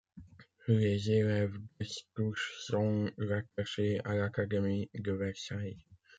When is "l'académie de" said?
4.15-5.11